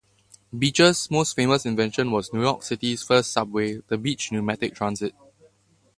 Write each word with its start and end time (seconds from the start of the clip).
Beach's 0.57 1.11
most 1.11 1.35
famous 1.35 1.63
invention 1.63 2.09
was 2.09 2.33
New 2.33 2.41
York 2.41 2.63
City's 2.63 3.03
first 3.03 3.31
subway, 3.31 3.77
the 3.87 3.99
Beach 3.99 4.31
Pneumatic 4.31 4.73
Transit. 4.73 5.13